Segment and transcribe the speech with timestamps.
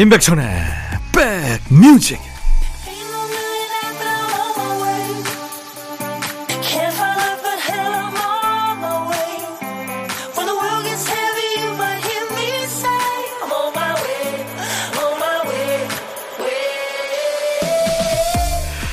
[0.00, 0.46] 임백천의
[1.12, 2.18] 백뮤직.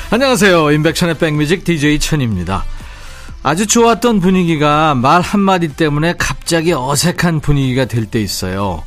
[0.09, 0.71] 안녕하세요.
[0.71, 2.65] 임백천의 백뮤직 DJ 천입니다.
[3.43, 8.83] 아주 좋았던 분위기가 말 한마디 때문에 갑자기 어색한 분위기가 될 때 있어요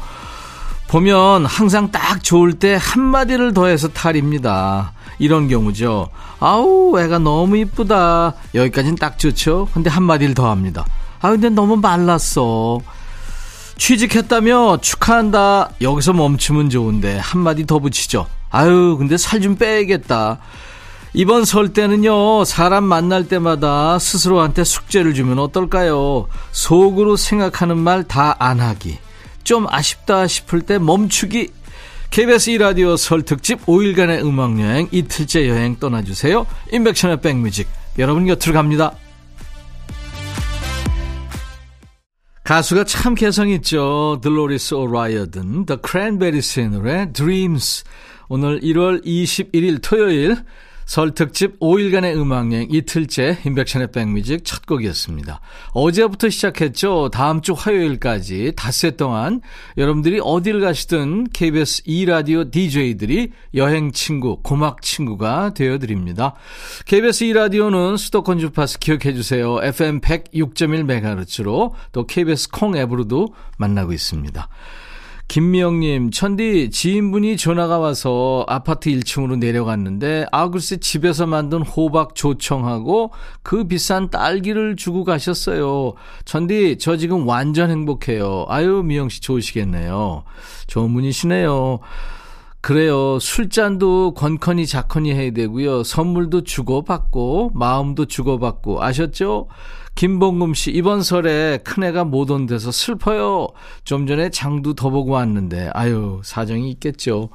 [1.00, 4.92] 보면 항상 딱 좋을 때 한마디를 더해서 탈입니다.
[5.20, 6.08] 이런 경우죠.
[6.40, 8.34] 아우, 애가 너무 이쁘다.
[8.56, 9.68] 여기까지는 딱 좋죠.
[9.72, 10.84] 근데 한마디를 더 합니다.
[11.20, 12.80] 아, 근데 너무 말랐어.
[13.78, 15.70] 취직했다며 축하한다.
[15.80, 18.26] 여기서 멈추면 좋은데 한마디 더 붙이죠.
[18.50, 20.38] 아유, 근데 살 좀 빼야겠다.
[21.12, 26.26] 이번 설 때는요, 사람 만날 때마다 스스로한테 숙제를 주면 어떨까요?
[26.50, 28.98] 속으로 생각하는 말 다 안 하기.
[29.44, 31.50] 좀 아쉽다 싶을 때 멈추기.
[32.10, 36.46] KBS 2라디오 설 특집 5일간의 음악여행 이틀째 여행 떠나주세요.
[36.72, 37.68] 인백션의 백뮤직.
[37.98, 38.94] 여러분 곁으로 갑니다.
[42.42, 44.18] 가수가 참 개성 있죠.
[44.22, 47.84] 들로리스 오라이어든, The Cranberries의 노래 Dreams.
[48.28, 50.36] 오늘 1월 21일 토요일
[50.90, 55.40] 설 특집 5일간의 음악여행 이틀째 인백션의 백뮤직 첫 곡이었습니다.
[55.68, 57.10] 어제부터 시작했죠.
[57.12, 59.40] 다음 주 화요일까지 닷새 동안
[59.76, 66.34] 여러분들이 어딜 가시든 KBS 2라디오 DJ들이 여행 친구, 고막 친구가 되어드립니다.
[66.86, 69.60] KBS 2라디오는 수도권 주파수 기억해 주세요.
[69.62, 74.48] FM 106.1MHz로 또 KBS 콩 앱으로도 만나고 있습니다.
[75.30, 83.12] 김미영님, 천디, 지인분이 전화가 와서 아파트 1층으로 내려갔는데, 아, 글쎄 집에서 만든 호박 조청하고
[83.44, 85.94] 그 비싼 딸기를 주고 가셨어요.
[86.24, 88.46] 천디, 저 지금 완전 행복해요.
[88.48, 90.24] 아유, 미영씨 좋으시겠네요.
[90.66, 91.78] 좋은 분이시네요.
[92.60, 93.20] 그래요.
[93.20, 95.84] 술잔도 건커니 자커니 해야 되고요.
[95.84, 99.46] 선물도 주고받고, 마음도 주고받고, 아셨죠?
[99.94, 103.48] 김봉금 씨, 이번 설에 큰애가 못온 데서 슬퍼요.
[103.84, 107.28] 좀 전에 장도 더 보고 왔는데, 아유, 사정이 있겠죠.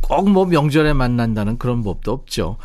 [0.00, 2.58] 꼭 뭐 명절에 만난다는 그런 법도 없죠.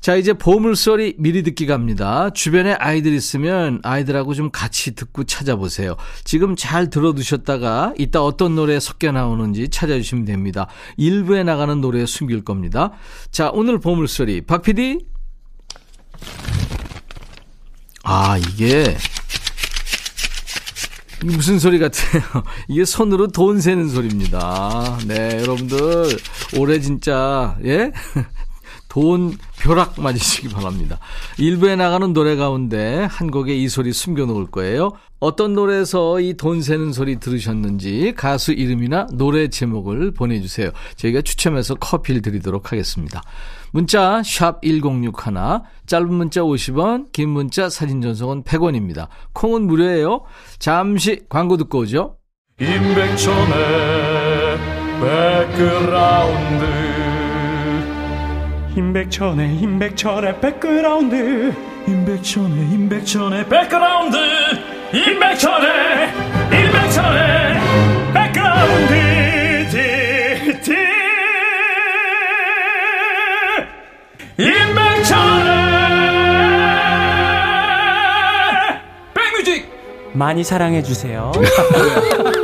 [0.00, 2.30] 자, 이제 보물소리 미리 듣기 갑니다.
[2.30, 5.96] 주변에 아이들 있으면 아이들하고 좀 같이 듣고 찾아보세요.
[6.24, 10.68] 지금 잘 들어두셨다가 이따 어떤 노래 섞여 나오는지 찾아주시면 됩니다.
[10.96, 12.92] 일부에 나가는 노래 숨길 겁니다.
[13.30, 14.42] 자, 오늘 보물소리.
[14.42, 15.00] 박 PD?
[18.08, 18.96] 아, 이게,
[21.24, 22.22] 무슨 소리 같아요?
[22.68, 24.98] 이게 손으로 돈 세는 소리입니다.
[25.08, 26.16] 네, 여러분들,
[26.56, 27.90] 올해 진짜, 예?
[28.88, 29.36] 돈
[29.66, 31.00] 벼락 맞으시기 바랍니다.
[31.38, 34.92] 일부에 나가는 노래 가운데 한 곡에 이 소리 숨겨놓을 거예요.
[35.18, 40.70] 어떤 노래에서 이 돈 세는 소리 들으셨는지 가수 이름이나 노래 제목을 보내주세요.
[40.94, 43.20] 저희가 추첨해서 커피를 드리도록 하겠습니다.
[43.72, 45.12] 문자 1061,
[45.86, 49.08] 짧은 문자 50원, 긴 문자 사진 전송은 100원입니다.
[49.32, 50.22] 콩은 무료예요.
[50.60, 52.18] 잠시 광고 듣고 오죠.
[52.60, 54.58] 임백천의
[55.00, 57.05] 백그라운드
[58.76, 61.54] 임백천의 임백천의 백그라운드.
[61.88, 64.16] 임백천의 임백천의 백그라운드.
[64.92, 66.12] 임백천의
[66.52, 67.60] 임백천의
[68.12, 69.68] 백그라운드.
[69.70, 70.76] 티티.
[74.36, 75.54] 임백천의
[79.14, 79.70] 백뮤직.
[80.12, 81.32] 많이 사랑해 주세요.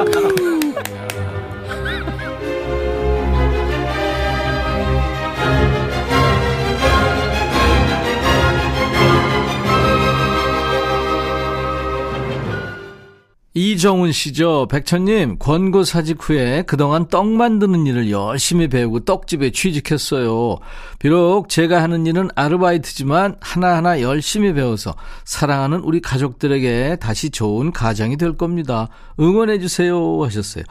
[13.54, 14.66] 이정훈 씨죠.
[14.71, 20.56] 백천님, 권고 사직 후에 그동안 떡 만드는 일을 열심히 배우고 떡집에 취직했어요.
[20.98, 24.94] 비록 제가 하는 일은 아르바이트지만 하나하나 열심히 배워서
[25.27, 28.88] 사랑하는 우리 가족들에게 다시 좋은 가장이 될 겁니다.
[29.21, 30.24] 응원해주세요.
[30.24, 30.65] 하셨어요.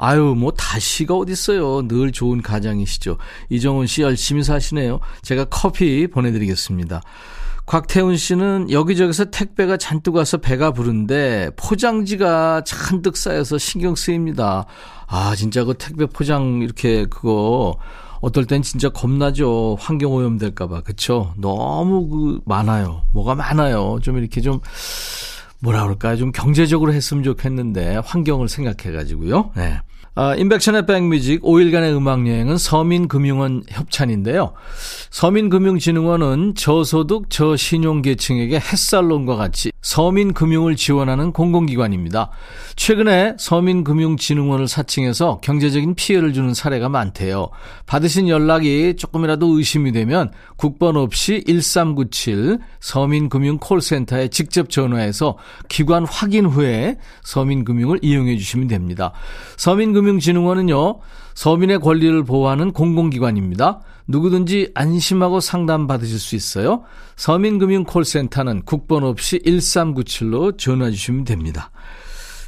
[0.00, 1.88] 아유, 뭐, 다시가 어딨어요.
[1.88, 3.18] 늘 좋은 가장이시죠.
[3.48, 5.00] 이정훈 씨 열심히 사시네요.
[5.22, 7.02] 제가 커피 보내드리겠습니다.
[7.68, 14.64] 곽태훈 씨는 여기저기서 택배가 잔뜩 와서 배가 부른데 포장지가 잔뜩 쌓여서 신경 쓰입니다.
[15.06, 17.76] 아, 진짜 그 택배 포장 이렇게 그거
[18.22, 19.76] 어떨 땐 진짜 겁나죠.
[19.78, 20.80] 환경 오염 될까봐.
[20.80, 21.34] 그쵸?
[21.36, 23.02] 너무 그 많아요.
[23.12, 23.98] 뭐가 많아요.
[24.00, 24.60] 좀 이렇게 좀
[25.58, 26.16] 뭐라 그럴까요?
[26.16, 29.50] 좀 경제적으로 했으면 좋겠는데 환경을 생각해가지고요.
[29.56, 29.78] 네.
[30.20, 34.52] 아, 인백션의 백뮤직 5일간의 음악여행은 서민금융원 협찬인데요.
[35.10, 42.30] 서민금융진흥원은 저소득 저신용계층에게 햇살론과 같이 서민금융을 지원하는 공공기관입니다.
[42.76, 47.48] 최근에 서민금융진흥원을 사칭해서 경제적인 피해를 주는 사례가 많대요.
[47.86, 55.36] 받으신 연락이 조금이라도 의심이 되면 국번 없이 1397 서민금융콜센터에 직접 전화해서
[55.68, 59.12] 기관 확인 후에 서민금융을 이용해 주시면 됩니다.
[59.56, 60.98] 서민금융진흥원은요,
[61.34, 63.80] 서민의 권리를 보호하는 공공기관입니다.
[64.08, 66.84] 누구든지 안심하고 상담받으실 수 있어요.
[67.16, 71.70] 서민금융콜센터는 국번 없이 1397로 전화 주시면 됩니다.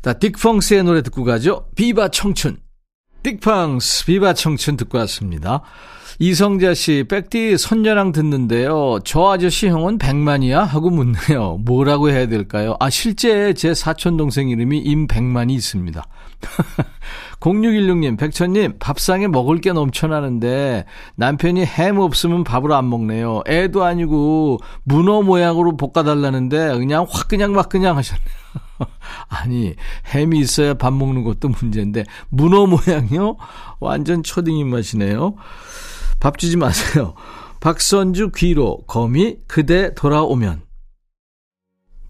[0.02, 1.66] 자, 딕펑스의 노래 듣고 가죠.
[1.76, 2.58] 비바 청춘.
[3.22, 5.62] 딕펑스, 비바 청춘 듣고 왔습니다.
[6.18, 8.98] 이성자 씨, 백디 선녀랑 듣는데요.
[9.04, 10.62] 저 아저씨 형은 백만이야?
[10.64, 11.58] 하고 묻네요.
[11.64, 12.76] 뭐라고 해야 될까요?
[12.80, 16.04] 아, 실제 제 사촌동생 이름이 임백만이 있습니다.
[17.40, 20.84] 0616님, 백천님, 밥상에 먹을 게 넘쳐나는데
[21.16, 23.42] 남편이 햄 없으면 밥을 안 먹네요.
[23.48, 28.28] 애도 아니고 문어 모양으로 볶아달라는데 그냥 확 그냥 막 그냥 하셨네요.
[29.28, 29.74] 아니,
[30.14, 33.36] 햄이 있어야 밥 먹는 것도 문제인데 문어 모양이요?
[33.80, 35.34] 완전 초딩 입맛이네요.
[36.20, 37.14] 밥 주지 마세요.
[37.60, 40.62] 박선주 귀로 거미 그대 돌아오면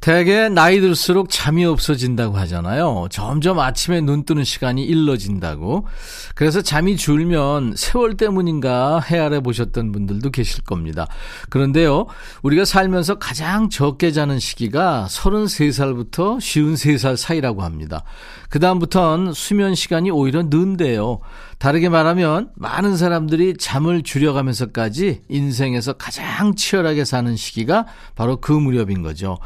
[0.00, 3.08] 대개 나이 들수록 잠이 없어진다고 하잖아요.
[3.10, 5.86] 점점 아침에 눈 뜨는 시간이 일러진다고.
[6.34, 11.06] 그래서 잠이 줄면 세월 때문인가 헤아려 보셨던 분들도 계실 겁니다.
[11.50, 12.06] 그런데요,
[12.42, 18.02] 우리가 살면서 가장 적게 자는 시기가 33살부터 53살 사이라고 합니다.
[18.48, 21.20] 그다음부터는 수면 시간이 오히려 는데요.
[21.58, 29.36] 다르게 말하면 많은 사람들이 잠을 줄여가면서까지 인생에서 가장 치열하게 사는 시기가 바로 그 무렵인 거죠.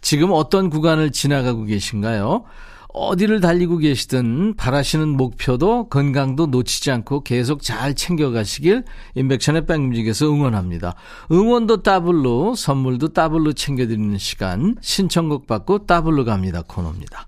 [0.00, 2.44] 지금 어떤 구간을 지나가고 계신가요?
[2.88, 8.84] 어디를 달리고 계시든 바라시는 목표도 건강도 놓치지 않고 계속 잘 챙겨가시길
[9.14, 10.94] 인백천의 백뮤직에서 응원합니다.
[11.30, 17.26] 응원도 따블로 선물도 따블로 챙겨드리는 시간 신청곡 받고 따블로 갑니다 코너입니다.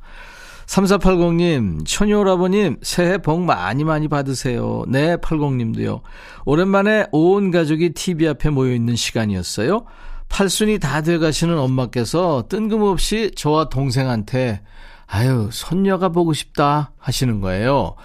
[0.67, 4.85] 3480님, 천효라버님, 새해 복 많이 많이 받으세요.
[4.87, 6.01] 네, 80님도요.
[6.45, 9.85] 오랜만에 온 가족이 TV 앞에 모여있는 시간이었어요.
[10.31, 14.63] 팔순이 다 돼가시는 엄마께서 뜬금없이 저와 동생한테,
[15.07, 17.97] 아유, 손녀가 보고 싶다 하시는 거예요.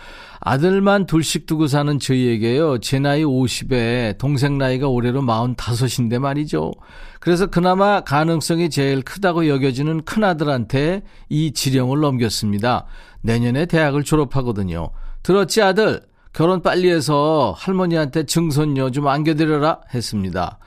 [0.42, 6.74] 아들만 둘씩 두고 사는 저희에게요, 제 나이 50에 동생 나이가 올해로 45인데 말이죠.
[7.20, 12.86] 그래서 그나마 가능성이 제일 크다고 여겨지는 큰아들한테 이 지령을 넘겼습니다.
[13.22, 14.90] 내년에 대학을 졸업하거든요.
[15.24, 16.02] 들었지 아들?
[16.34, 20.60] 결혼 빨리 해서 할머니한테 증손녀 좀 안겨드려라 했습니다.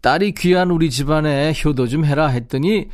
[0.00, 2.88] 딸이 귀한 우리 집안에 효도 좀 해라 했더니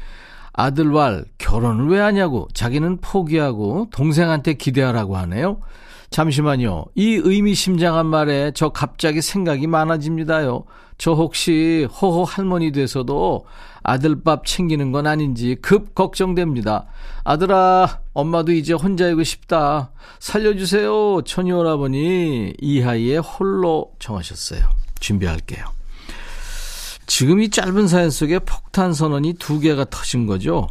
[0.53, 5.61] 아들 왈 결혼을 왜 하냐고 자기는 포기하고 동생한테 기대하라고 하네요.
[6.11, 6.85] 잠시만요.
[6.95, 10.65] 이 의미심장한 말에 저 갑자기 생각이 많아집니다요.
[10.97, 13.47] 저 혹시 호호 할머니 돼서도
[13.83, 16.87] 아들밥 챙기는 건 아닌지 급 걱정됩니다.
[17.25, 19.91] 아들아, 엄마도 이제 혼자이고 싶다.
[20.21, 21.23] 살려주세요.
[21.23, 24.61] 천이오라버니 이하이의 홀로 정하셨어요.
[25.01, 25.65] 준비할게요.
[27.07, 30.69] 지금 이 짧은 사연 속에 폭탄 선언이 두 개가 터진 거죠.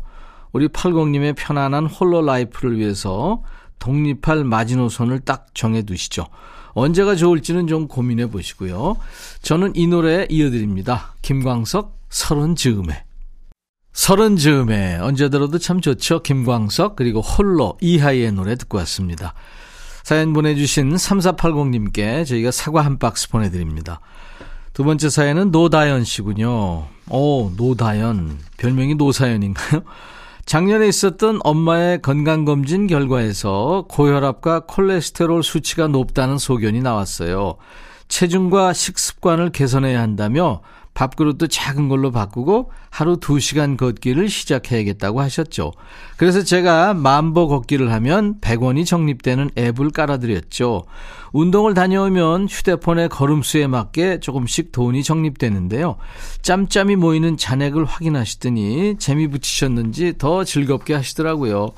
[0.52, 3.44] 우리 80님의 편안한 홀로 라이프를 위해서
[3.80, 6.28] 독립할 마지노선을 딱 정해두시죠.
[6.74, 8.96] 언제가 좋을지는 좀 고민해 보시고요.
[9.42, 11.14] 저는 이 노래 이어드립니다.
[11.22, 13.04] 김광석 서른 즈음에.
[13.92, 16.24] 서른 즈음에 언제 들어도 참 좋죠.
[16.24, 19.34] 김광석 그리고 홀로 이하이의 노래 듣고 왔습니다.
[20.04, 24.02] 사연 보내주신 3480님께 저희가 사과 한 박스 보내드립니다.
[24.74, 26.88] 두 번째 사연은 노다연 씨군요.
[27.10, 28.40] 오, 노다연.
[28.58, 29.84] 별명이 노사연인가요?
[30.46, 37.56] 작년에 있었던 엄마의 건강검진 결과에서 고혈압과 콜레스테롤 수치가 높다는 소견이 나왔어요.
[38.08, 40.62] 체중과 식습관을 개선해야 한다며
[40.94, 45.72] 밥그릇도 작은 걸로 바꾸고 하루 2시간 걷기를 시작해야겠다고 하셨죠.
[46.18, 50.86] 그래서 제가 만보 걷기를 하면 100원이 적립되는 앱을 깔아드렸죠.
[51.32, 55.98] 운동을 다녀오면 휴대폰의 걸음수에 맞게 조금씩 돈이 적립되는데요.
[56.44, 61.70] 짬짬이 모이는 잔액을 확인하시더니 재미 붙이셨는지 더 즐겁게 하시더라고요.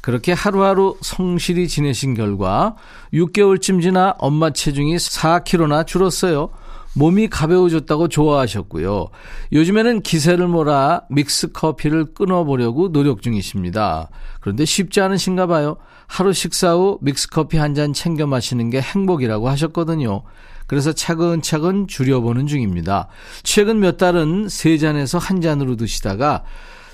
[0.00, 2.74] 그렇게 하루하루 성실히 지내신 결과
[3.14, 6.50] 6개월쯤 지나 엄마 체중이 4kg나 줄었어요.
[6.94, 9.08] 몸이 가벼워졌다고 좋아하셨고요.
[9.52, 14.08] 요즘에는 기세를 몰아 믹스 커피를 끊어보려고 노력 중이십니다.
[14.40, 15.76] 그런데 쉽지 않으신가 봐요.
[16.06, 20.22] 하루 식사 후 믹스 커피 한 잔 챙겨 마시는 게 행복이라고 하셨거든요.
[20.66, 23.08] 그래서 차근차근 줄여보는 중입니다.
[23.42, 26.44] 최근 몇 달은 세 잔에서 한 잔으로 드시다가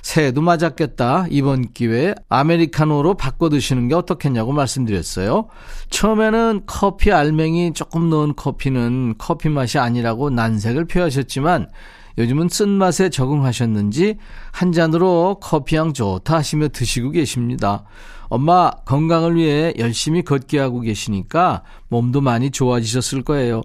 [0.02, 1.26] 새해도 맞았겠다.
[1.30, 5.48] 이번 기회에 아메리카노로 바꿔 드시는 게 어떻겠냐고 말씀드렸어요.
[5.90, 11.68] 처음에는 커피 알맹이 조금 넣은 커피는 커피 맛이 아니라고 난색을 표하셨지만
[12.18, 14.16] 요즘은 쓴맛에 적응하셨는지
[14.52, 17.84] 한 잔으로 커피향 좋다 하시며 드시고 계십니다.
[18.28, 23.62] 엄마 건강을 위해 열심히 걷기 하고 계시니까 몸도 많이 좋아지셨을 거예요.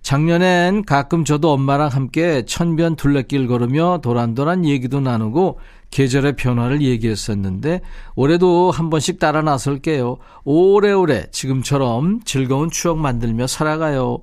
[0.00, 5.58] 작년엔 가끔 저도 엄마랑 함께 천변 둘레길 걸으며 도란도란 얘기도 나누고
[5.90, 7.80] 계절의 변화를 얘기했었는데
[8.14, 10.18] 올해도 한 번씩 따라 나설게요.
[10.44, 14.22] 오래오래 지금처럼 즐거운 추억 만들며 살아가요.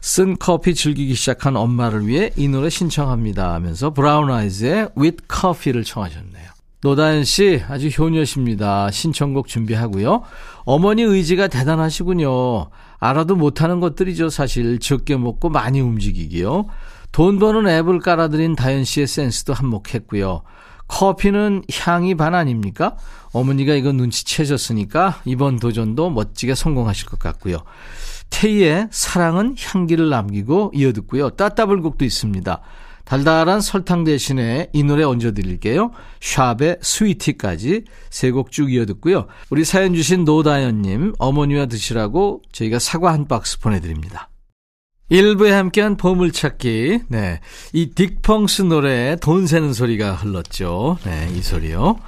[0.00, 6.48] 쓴 커피 즐기기 시작한 엄마를 위해 이 노래 신청합니다 하면서 브라운 아이즈의 With Coffee를 청하셨네요.
[6.80, 8.90] 노다현 씨 아주 효녀십니다.
[8.92, 10.22] 신청곡 준비하고요.
[10.64, 12.70] 어머니 의지가 대단하시군요.
[13.00, 14.30] 알아도 못하는 것들이죠.
[14.30, 16.66] 사실 적게 먹고 많이 움직이기요.
[17.10, 20.42] 돈 버는 앱을 깔아드린 다현 씨의 센스도 한몫했고요.
[20.88, 22.96] 커피는 향이 반 아닙니까?
[23.32, 27.58] 어머니가 이거 눈치채셨으니까 이번 도전도 멋지게 성공하실 것 같고요.
[28.30, 31.30] 테이의 사랑은 향기를 남기고 이어듣고요.
[31.30, 32.60] 따따블곡도 있습니다.
[33.04, 35.92] 달달한 설탕 대신에 이 노래 얹어드릴게요.
[36.20, 39.28] 샵의 스위티까지 세 곡 쭉 이어듣고요.
[39.48, 44.28] 우리 사연 주신 노다연님 어머니와 드시라고 저희가 사과 한 박스 보내드립니다.
[45.10, 47.00] 1부에 함께한 보물찾기.
[47.08, 47.40] 네.
[47.72, 50.98] 이 딕펑스 노래에 돈 세는 소리가 흘렀죠.
[51.04, 51.98] 네, 이 소리요.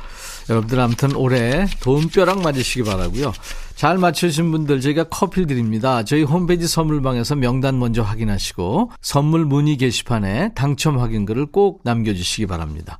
[0.50, 3.33] 여러분들 아무튼 올해 돈벼락 맞으시기 바라고요.
[3.76, 6.02] 잘 맞추신 분들 저희가 커피 드립니다.
[6.02, 12.99] 저희 홈페이지 선물방에서 명단 먼저 확인하시고 선물 문의 게시판에 당첨 확인글을 꼭 남겨주시기 바랍니다.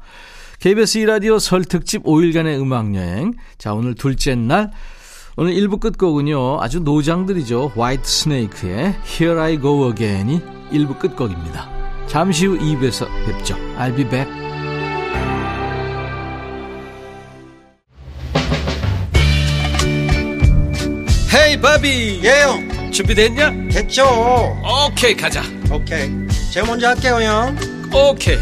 [0.61, 3.35] KBS 2라디오 설 특집 5일간의 음악여행.
[3.59, 4.71] 자, 오늘 둘째 날.
[5.37, 6.61] 오늘 1부 끝곡은요.
[6.61, 7.73] 아주 노장들이죠.
[7.77, 10.41] 화이트 스네이크의 Here I Go Again이
[10.73, 11.69] 1부 끝곡입니다.
[12.07, 13.57] 잠시 후 2부에서 뵙죠.
[13.79, 14.29] I'll be back.
[21.33, 23.69] 헤이 바비 예영 준비됐냐?
[23.71, 24.05] 됐죠
[24.89, 26.11] 오케이 가자 오케이
[26.53, 27.57] 제가 먼저 할게요 형
[27.95, 28.37] 오케이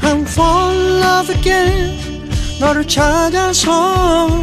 [0.00, 4.42] I'm fall in love again 너를 찾아서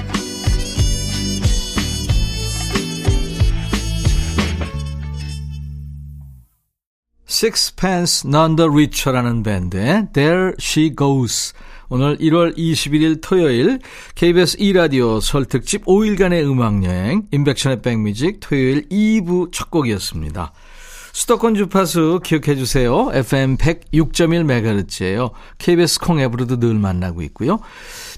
[7.41, 11.53] Sixpence None the Richer라는 밴드의 There She Goes
[11.89, 13.79] 오늘 1월 21일 토요일
[14.13, 20.53] KBS 2라디오 설 특집 5일간의 음악여행 인백션의 백뮤직 토요일 2부 첫 곡이었습니다.
[21.13, 23.09] 수도권 주파수 기억해 주세요.
[23.11, 25.31] FM 106.1MHz예요.
[25.57, 27.59] KBS 콩 앱으로도 늘 만나고 있고요.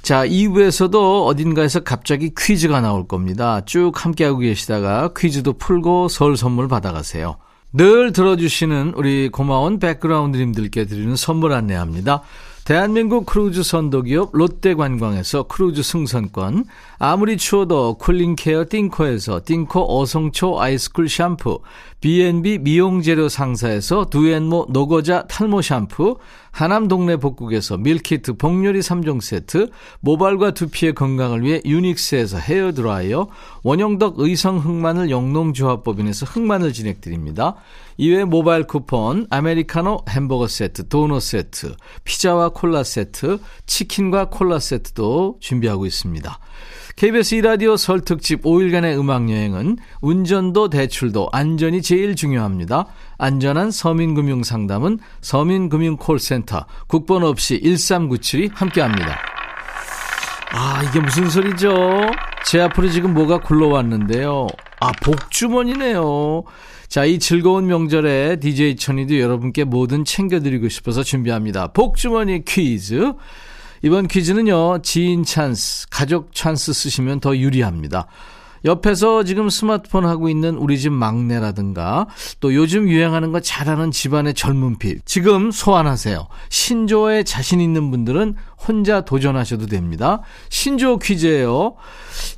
[0.02, 3.62] 자, 2부에서도 어딘가에서 갑자기 퀴즈가 나올 겁니다.
[3.64, 7.38] 쭉 함께하고 계시다가 퀴즈도 풀고 설 선물 받아가세요.
[7.76, 12.22] 늘 들어주시는 우리 고마운 백그라운드님들께 드리는 선물 안내합니다.
[12.66, 16.66] 대한민국 크루즈 선도기업 롯데관광에서 크루즈 승선권,
[17.00, 21.62] 아무리 추워도 cooling care 띵코에서 띵코 어성초 ice cool 샴푸,
[22.00, 26.18] B&B 미용재료 상사에서 두앤모 노고자 탈모 샴푸,
[26.54, 33.28] 하남 동네 복국에서 meal kit 복요리 3종 세트, 모발과 두피의 건강을 위해 유닉스에서 헤어드라이어,
[33.64, 37.56] 원형덕 의성 흑마늘 영농조합법인에서 흑마늘 진행드립니다.
[37.98, 45.88] 이외 모바일 쿠폰, 아메리카노 햄버거 세트, 도넛 세트, 피자와 콜라 세트, 치킨과 콜라 세트도 준비하고
[45.88, 46.40] 있습니다.
[46.96, 52.86] KBS 2라디오 설 특집 5일간의 음악여행은 운전도 대출도 안전이 제일 중요합니다.
[53.18, 59.20] 안전한 서민금융상담은 서민금융콜센터 국번 없이 1397이 함께합니다.
[60.52, 62.12] 아 이게 무슨 소리죠?
[62.46, 64.48] 제 앞으로 지금 뭐가 굴러왔는데요.
[64.80, 66.44] 아 복주머니네요.
[66.94, 71.70] 자, 이 즐거운 명절에 DJ 천이도 여러분께 뭐든 챙겨드리고 싶어서 준비합니다.
[71.70, 73.14] 복주머니 퀴즈.
[73.86, 78.08] 이번 퀴즈는요, 지인 찬스, 가족 찬스 쓰시면 더 유리합니다.
[78.66, 82.08] 옆에서 지금 스마트폰 하고 있는 우리 집 막내라든가
[82.40, 86.28] 또 요즘 유행하는 거 잘하는 집안의 젊은 피 지금 소환하세요.
[86.50, 88.36] 신조어에 자신 있는 분들은
[88.68, 90.22] 혼자 도전하셔도 됩니다.
[90.50, 91.76] 신조어 퀴즈예요.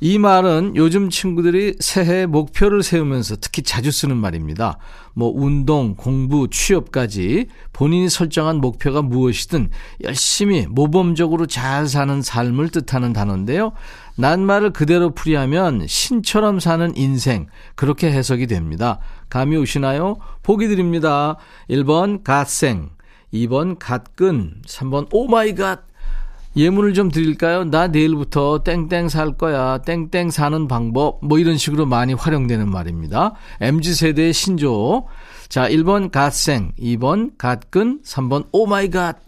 [0.00, 4.78] 이 말은 요즘 친구들이 새해 목표를 세우면서 특히 자주 쓰는 말입니다.
[5.14, 9.70] 뭐 운동, 공부, 취업까지 본인이 설정한 목표가 무엇이든
[10.04, 13.72] 열심히 모범적으로 잘 사는 삶을 뜻하는 단어인데요.
[14.16, 18.98] 낱말을 그대로 풀이하면 신처럼 사는 인생 그렇게 해석이 됩니다.
[19.28, 20.16] 감이 오시나요?
[20.42, 21.36] 보기 드립니다.
[21.68, 22.90] 1번 갓생,
[23.32, 25.86] 2번 갓근, 3번 oh my god.
[26.56, 27.64] 예문을 좀 드릴까요?
[27.64, 29.78] 나 내일부터 땡땡 살 거야.
[29.78, 31.18] 땡땡 사는 방법.
[31.22, 33.34] 뭐 이런 식으로 많이 활용되는 말입니다.
[33.60, 35.06] MZ세대의 신조.
[35.50, 39.18] 자, 1번 갓생, 2번 갓근, 3번 oh my god.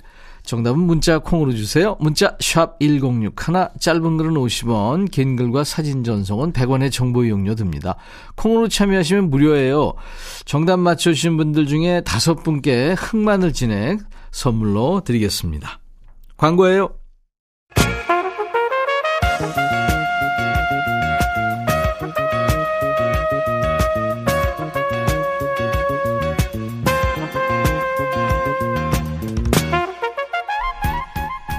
[0.48, 1.94] 정답은 문자 콩으로 주세요.
[2.00, 7.96] 문자 샵 1061, 짧은 글은 50원, 긴 글과 사진 전송은 100원의 정보 이용료 듭니다.
[8.34, 9.92] 콩으로 참여하시면 무료예요.
[10.46, 14.00] 정답 맞춰주신 분들 중에 다섯 분께 흑마늘 진액
[14.30, 15.80] 선물로 드리겠습니다.
[16.38, 16.94] 광고예요.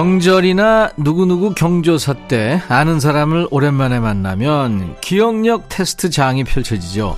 [0.00, 7.16] 명절이나 누구누구 경조사 때 아는 사람을 오랜만에 만나면 기억력 테스트 장이 펼쳐지죠.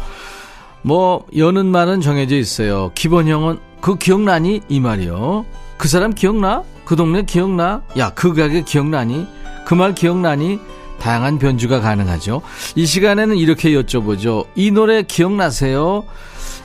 [0.82, 2.92] 뭐 여는 말은 정해져 있어요.
[2.94, 4.61] 기본형은 그 기억나니?
[4.68, 5.44] 이 말이요.
[5.76, 6.62] 그 사람 기억나?
[6.85, 7.82] 그 동네 기억나?
[7.99, 9.26] 야, 그 가게 기억나니?
[9.66, 10.61] 그 말 기억나니?
[10.98, 12.42] 다양한 변주가 가능하죠.
[12.74, 14.46] 이 시간에는 이렇게 여쭤보죠.
[14.54, 16.04] 이 노래 기억나세요?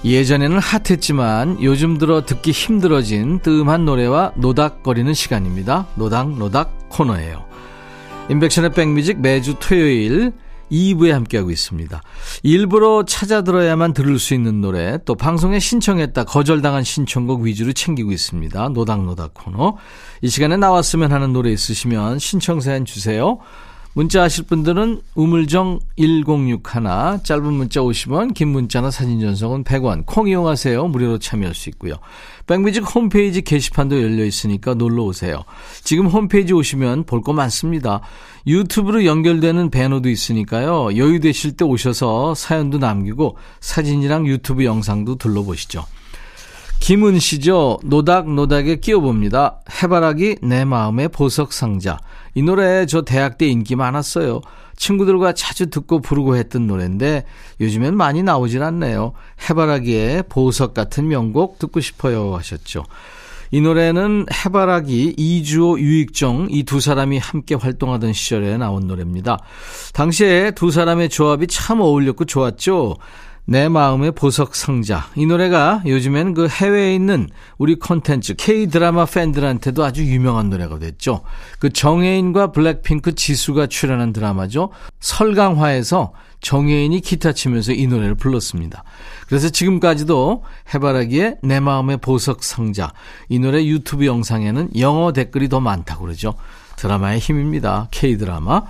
[0.05, 5.87] 예전에는 핫했지만 요즘 들어 듣기 힘들어진 뜸한 노래와 노닥거리는 시간입니다.
[5.95, 7.45] 노닥노닥 코너예요.
[8.29, 10.33] 인백션의 백뮤직 매주 토요일
[10.71, 12.01] 2부에 함께하고 있습니다.
[12.41, 18.69] 일부러 찾아 들어야만 들을 수 있는 노래, 또 방송에 신청했다 거절당한 신청곡 위주로 챙기고 있습니다.
[18.69, 19.77] 노닥노닥 코너.
[20.21, 23.37] 이 시간에 나왔으면 하는 노래 있으시면 신청 사연 주세요.
[23.95, 26.63] 문자 하실 분들은 우물정 1061
[27.23, 30.87] 짧은 문자 50원 긴 문자나 사진 전송은 100원 콩 이용하세요.
[30.87, 31.95] 무료로 참여할 수 있고요.
[32.47, 35.43] 백뮤직 홈페이지 게시판도 열려 있으니까 놀러 오세요.
[35.83, 38.01] 지금 홈페이지 오시면 볼 거 많습니다.
[38.47, 40.97] 유튜브로 연결되는 배너도 있으니까요.
[40.97, 45.85] 여유 되실 때 오셔서 사연도 남기고 사진이랑 유튜브 영상도 둘러보시죠.
[46.83, 47.79] 김은 씨죠.
[47.85, 49.61] 노닥노닥에 끼워봅니다.
[49.81, 51.97] 해바라기 내 마음의 보석 상자.
[52.35, 54.41] 이 노래 저 대학 때 인기 많았어요.
[54.75, 57.23] 친구들과 자주 듣고 부르고 했던 노래인데
[57.61, 59.13] 요즘엔 많이 나오질 않네요.
[59.49, 62.83] 해바라기의 보석 같은 명곡 듣고 싶어요 하셨죠.
[63.51, 69.37] 이 노래는 해바라기, 이주호, 유익정 이 두 사람이 함께 활동하던 시절에 나온 노래입니다.
[69.93, 72.97] 당시에 두 사람의 조합이 참 어울렸고 좋았죠.
[73.45, 75.07] 내 마음의 보석 상자.
[75.15, 77.27] 이 노래가 요즘엔 그 해외에 있는
[77.57, 81.21] 우리 콘텐츠 K-드라마 팬들한테도 아주 유명한 노래가 됐죠.
[81.59, 84.69] 그 정혜인과 블랙핑크 지수가 출연한 드라마죠.
[85.01, 88.83] 설강화에서 정혜인이 기타 치면서 이 노래를 불렀습니다.
[89.27, 92.93] 그래서 지금까지도 해바라기의 내 마음의 보석 상자.
[93.27, 96.35] 이 노래 유튜브 영상에는 영어 댓글이 더 많다고 그러죠.
[96.77, 97.87] 드라마의 힘입니다.
[97.91, 98.63] K-드라마.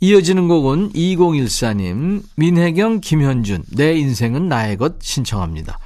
[0.00, 5.78] 이어지는 곡은 2014님, 민혜경, 김현준, 내 인생은 나의 것 신청합니다.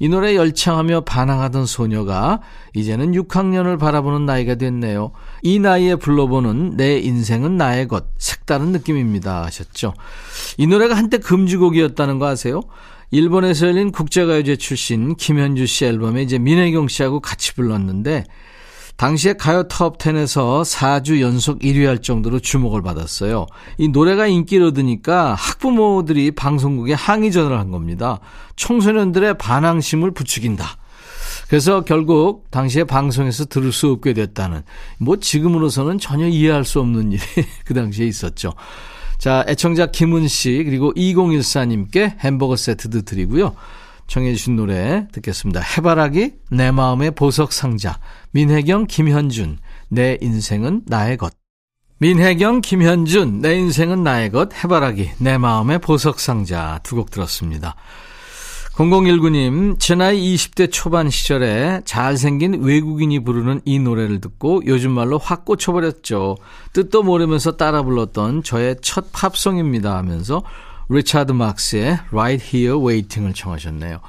[0.00, 2.40] 이 노래 열창하며 반항하던 소녀가
[2.74, 5.12] 이제는 6학년을 바라보는 나이가 됐네요.
[5.42, 9.44] 이 나이에 불러보는 내 인생은 나의 것, 색다른 느낌입니다.
[9.44, 9.94] 하셨죠.
[10.56, 12.62] 이 노래가 한때 금지곡이었다는 거 아세요?
[13.10, 18.24] 일본에서 열린 국제가요제 출신 김현주 씨 앨범에 이제 민혜경 씨하고 같이 불렀는데
[19.00, 23.46] 당시에 가요 톱10에서 4주 연속 1위 할 정도로 주목을 받았어요.
[23.78, 28.20] 이 노래가 인기를 얻으니까 학부모들이 방송국에 항의 전화를 한 겁니다.
[28.56, 30.76] 청소년들의 반항심을 부추긴다.
[31.48, 34.64] 그래서 결국 당시에 방송에서 들을 수 없게 됐다는
[34.98, 37.22] 뭐 지금으로서는 전혀 이해할 수 없는 일이
[37.64, 38.52] 그 당시에 있었죠.
[39.16, 43.54] 자, 애청자 김은 씨 그리고 2014님께 햄버거 세트도 드리고요.
[44.10, 45.60] 청해 주신 노래 듣겠습니다.
[45.60, 48.00] 해바라기 내 마음의 보석 상자
[48.32, 51.32] 민혜경 김현준 내 인생은 나의 것
[51.98, 57.76] 민혜경 김현준 내 인생은 나의 것 해바라기 내 마음의 보석 상자 두 곡 들었습니다.
[58.74, 65.44] 0019님, 제 나이 20대 초반 시절에 잘생긴 외국인이 부르는 이 노래를 듣고 요즘 말로 확
[65.44, 66.36] 꽂혀버렸죠.
[66.72, 70.42] 뜻도 모르면서 따라 불렀던 저의 첫 팝송입니다 하면서
[70.90, 74.00] 리차드 막스의 Right Here Waiting을 청하셨네요.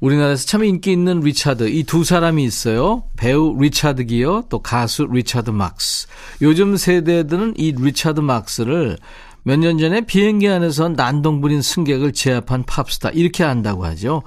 [0.00, 3.04] 우리나라에서 참 인기 있는 리차드 이 두 사람이 있어요.
[3.16, 6.08] 배우 리차드 기어 또 가수 리차드 막스.
[6.40, 8.96] 요즘 세대들은 이 리차드 막스를
[9.42, 14.22] 몇 년 전에 비행기 안에서 난동 부린 승객을 제압한 팝스타 이렇게 안다고 하죠.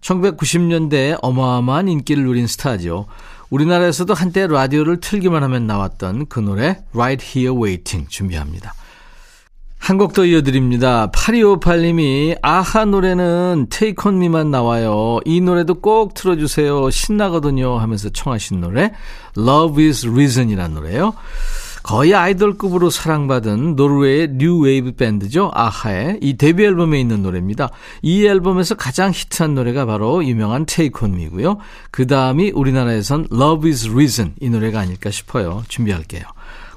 [0.00, 3.06] 1990년대에 어마어마한 인기를 누린 스타죠.
[3.50, 8.74] 우리나라에서도 한때 라디오를 틀기만 하면 나왔던 그 노래 Right Here Waiting 준비합니다.
[9.84, 11.10] 한 곡 더 이어드립니다.
[11.10, 13.66] 8258님이 아하 노래는
[14.06, 15.18] On Me만 나와요.
[15.26, 16.88] 이 노래도 꼭 틀어주세요.
[16.88, 18.92] 신나거든요 하면서 청하신 노래
[19.36, 21.12] Love is Reason이라는 노래예요.
[21.82, 25.50] 거의 아이돌급으로 사랑받은 노르웨이의 뉴 웨이브 밴드죠.
[25.52, 27.68] 아하의 이 데뷔 앨범에 있는 노래입니다.
[28.00, 31.58] 이 앨범에서 가장 히트한 노래가 바로 유명한 Take On Me고요.
[31.90, 35.62] 그 다음이 우리나라에선 Love is Reason 이 노래가 아닐까 싶어요.
[35.68, 36.22] 준비할게요.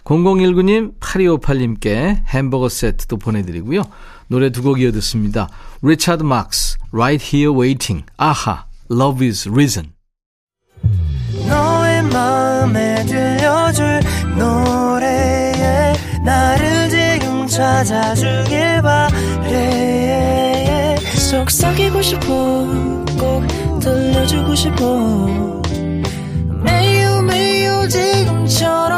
[0.08, 3.82] 0019님, 8258님께 햄버거 세트도 보내드리고요.
[4.30, 5.50] 노래 두 곡 이어 듣습니다.
[5.82, 9.91] 리차드 막스, Right Here Waiting, 아하, Love is Reason.
[11.48, 14.00] 너의 마음에 들려줄
[14.38, 15.93] 노래에
[16.24, 20.96] 나를 지금 찾아주길 바래
[21.30, 22.26] 속삭이고 싶어
[23.20, 23.46] 꼭
[23.82, 25.62] 들려주고 싶어
[26.63, 28.98] 매우 매우 지금처럼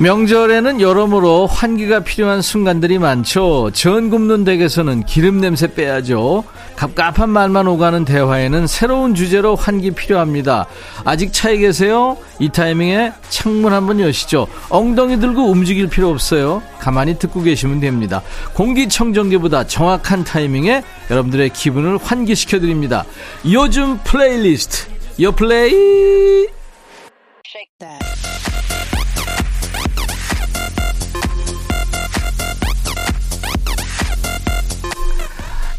[0.00, 3.70] 명절에는 여러모로 환기가 필요한 순간들이 많죠.
[3.74, 6.42] 전 굽는 댁에서는 기름 냄새 빼야죠.
[6.76, 10.66] 갑갑한 말만 오가는 대화에는 새로운 주제로 환기 필요합니다.
[11.04, 12.16] 아직 차에 계세요?
[12.38, 14.46] 이 타이밍에 창문 한번 여시죠.
[14.70, 16.62] 엉덩이 들고 움직일 필요 없어요.
[16.78, 18.22] 가만히 듣고 계시면 됩니다.
[18.54, 23.04] 공기청정기보다 정확한 타이밍에 여러분들의 기분을 환기시켜 드립니다.
[23.52, 24.88] 요즘 플레이리스트.
[25.20, 26.46] 요 플레이.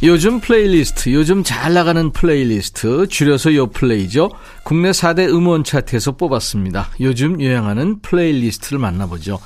[0.04, 4.32] 요즘 플레이리스트, 요즘 잘 나가는 플레이리스트, 줄여서 요 플레이죠.
[4.64, 6.90] 국내 4대 음원 차트에서 뽑았습니다.
[7.02, 9.40] 요즘 유행하는 playlist를 만나보죠.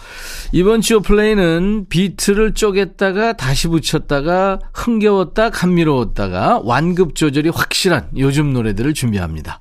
[0.53, 9.59] 이번 주 플레이는 비트를 쪼갰다가 다시 붙였다가 흥겨웠다 감미로웠다가 완급 조절이 확실한 요즘 노래들을 준비합니다.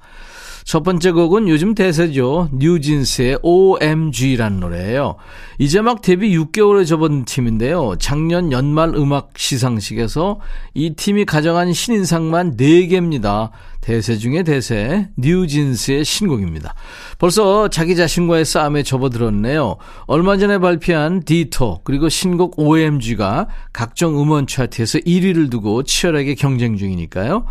[0.64, 2.48] 첫 번째 곡은 요즘 대세죠.
[2.52, 5.16] 뉴진스의 OMG라는 노래예요.
[5.58, 7.96] 이제 막 데뷔 6개월에 접어든 팀인데요.
[7.98, 10.40] 작년 연말 음악 시상식에서
[10.72, 13.50] 이 팀이 가져간 신인상만 4개입니다.
[13.84, 16.74] 대세 중에 대세, 뉴진스의 신곡입니다.
[17.18, 19.76] 벌써 자기 자신과의 싸움에 접어들었네요.
[20.06, 27.44] 얼마 전에 발표한 Ditto, 그리고 신곡 OMG가 각종 음원 차트에서 1위를 두고 치열하게 경쟁 중이니까요.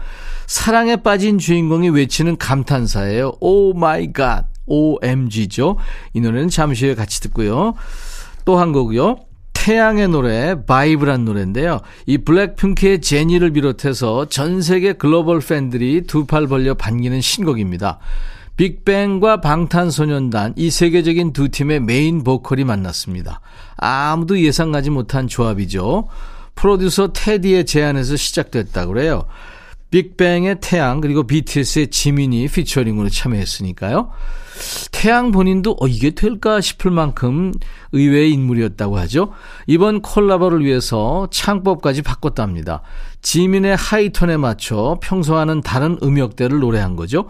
[0.47, 3.33] 사랑에 빠진 주인공이 외치는 감탄사예요.
[3.39, 4.47] Oh my god.
[4.65, 5.77] OMG죠.
[6.13, 7.75] 이 노래는 잠시 후에 같이 듣고요.
[8.43, 9.17] 또 한 곡이요.
[9.63, 11.79] 태양의 노래 Vibe란 노래인데요.
[12.05, 17.99] 이 블랙핑크의 제니를 비롯해서 전 세계 글로벌 팬들이 두 팔 벌려 반기는 신곡입니다.
[18.57, 23.39] 빅뱅과 방탄소년단 이 세계적인 두 팀의 메인 보컬이 만났습니다.
[23.77, 26.09] 아무도 예상하지 못한 조합이죠.
[26.55, 29.23] 프로듀서 테디의 제안에서 시작됐다고 그래요.
[29.93, 34.09] 빅뱅의 태양 그리고 BTS의 지민이 featuring으로 참여했으니까요.
[34.91, 37.51] 태양 본인도 어, 이게 될까 싶을 만큼
[37.91, 39.33] 의외의 인물이었다고 하죠.
[39.67, 42.81] 이번 콜라보를 위해서 창법까지 바꿨답니다.
[43.21, 47.27] 지민의 하이톤에 맞춰 평소와는 다른 음역대를 노래한 거죠.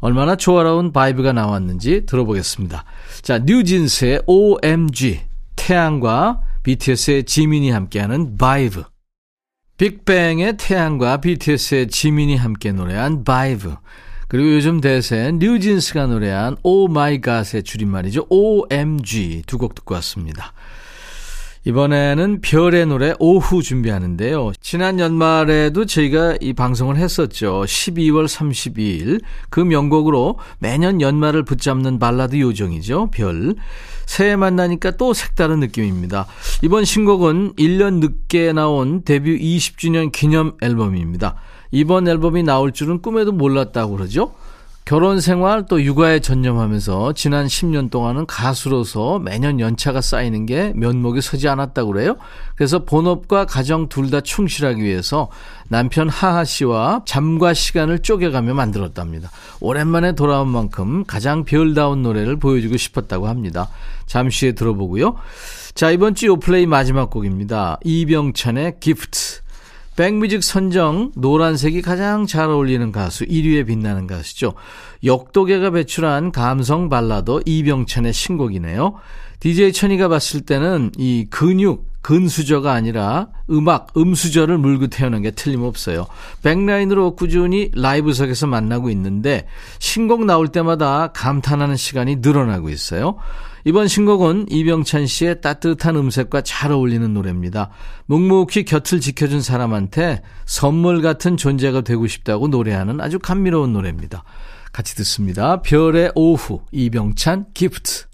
[0.00, 2.84] 얼마나 조화로운 vibe가 나왔는지 들어보겠습니다.
[3.20, 5.20] 자, 뉴진스의 OMG,
[5.56, 8.84] 태양과 BTS의 지민이 함께하는 Vibe.
[9.78, 13.76] 빅뱅의 태양과 BTS의 지민이 함께 노래한 Vibe.
[14.28, 18.26] 그리고 요즘 대세 뉴진스가 노래한 Oh my god의 줄임말이죠.
[18.28, 20.52] OMG 두 곡 듣고 왔습니다.
[21.66, 24.52] 이번에는 별의 노래 오후 준비하는데요.
[24.60, 27.64] 지난 연말에도 저희가 이 방송을 했었죠.
[27.66, 33.10] 12월 32일 그 명곡으로 매년 연말을 붙잡는 발라드 요정이죠.
[33.10, 33.56] 별.
[34.06, 36.26] 새해 만나니까 또 색다른 느낌입니다.
[36.62, 41.34] 이번 신곡은 1년 늦게 나온 데뷔 20주년 기념 앨범입니다.
[41.72, 44.34] 이번 앨범이 나올 줄은 꿈에도 몰랐다고 그러죠.
[44.86, 51.48] 결혼 생활 또 육아에 전념하면서 지난 10년 동안은 가수로서 매년 연차가 쌓이는 게 면목이 서지
[51.48, 52.16] 않았다고 그래요.
[52.54, 55.28] 그래서 본업과 가정 둘 다 충실하기 위해서
[55.68, 59.28] 남편 하하 씨와 잠과 시간을 쪼개가며 만들었답니다.
[59.58, 63.68] 오랜만에 돌아온 만큼 가장 별다운 노래를 보여주고 싶었다고 합니다.
[64.06, 65.16] 잠시 후에 들어보고요.
[65.74, 67.80] 자, 이번 주 요플레이 마지막 곡입니다.
[67.82, 69.45] 이병찬의 기프트.
[69.96, 74.52] 백뮤직 선정 노란색이 가장 잘 어울리는 가수 1위에 빛나는 가수죠.
[75.02, 78.94] 역도계가 배출한 감성 발라더 이병찬의 신곡이네요.
[79.40, 86.06] DJ 천이가 봤을 때는 이 근육, 근수저가 아니라 음악, 음수저를 물고 태우는 게 틀림없어요.
[86.44, 89.48] 백라인으로 꾸준히 라이브석에서 만나고 있는데
[89.80, 93.16] 신곡 나올 때마다 감탄하는 시간이 늘어나고 있어요.
[93.64, 97.70] 이번 신곡은 이병찬 씨의 따뜻한 음색과 잘 어울리는 노래입니다.
[98.06, 104.22] 묵묵히 곁을 지켜준 사람한테 선물 같은 존재가 되고 싶다고 노래하는 아주 감미로운 노래입니다.
[104.72, 105.60] 같이 듣습니다.
[105.60, 108.05] 별의 오후, 이병찬 기프트.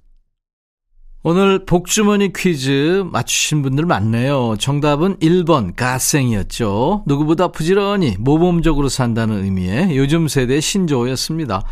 [1.24, 4.56] 오늘 복주머니 퀴즈 맞추신 분들 많네요.
[4.58, 7.04] 정답은 1번 가생이었죠.
[7.06, 11.62] 누구보다 부지런히 모범적으로 산다는 의미의 요즘 세대 신조어였습니다.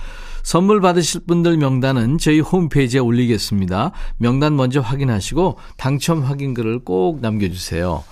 [0.45, 3.91] 선물 받으실 분들 명단은 저희 홈페이지에 올리겠습니다.
[4.19, 8.05] 명단 먼저 확인하시고 당첨 확인글을 꼭 남겨주세요.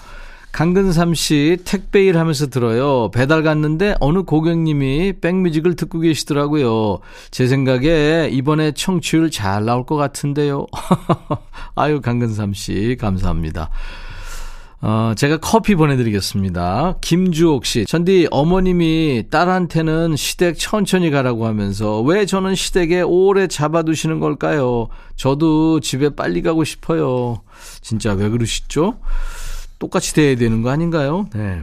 [0.52, 3.10] 강근삼 씨 택배 일 하면서 들어요.
[3.12, 6.98] 배달 갔는데 어느 고객님이 백뮤직을 듣고 계시더라고요.
[7.30, 10.66] 제 생각에 이번에 청취율 잘 나올 것 같은데요.
[11.76, 13.70] 아유, 강근삼 씨 감사합니다.
[14.80, 16.96] 어, 제가 커피 보내드리겠습니다.
[17.00, 17.84] 김주옥 씨.
[17.84, 24.88] 전디 어머님이 딸한테는 시댁 천천히 가라고 하면서 왜 저는 시댁에 오래 잡아두시는 걸까요?
[25.16, 27.42] 저도 집에 빨리 가고 싶어요.
[27.80, 28.98] 진짜 왜 그러시죠?
[29.78, 31.26] 똑같이 돼야 되는 거 아닌가요?
[31.34, 31.62] 네.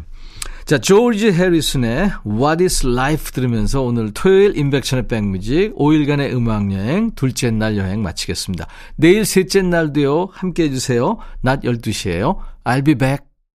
[0.65, 7.77] 자, 조지 해리슨의 What is Life 들으면서 오늘 토요일 인백션의 백뮤직 5일간의 음악여행 둘째 날
[7.77, 8.65] 여행 마치겠습니다.
[8.95, 11.17] 내일 셋째 날도요, 함께 해주세요.
[11.41, 12.37] 낮 12시에요.
[12.63, 13.24] I'll be back.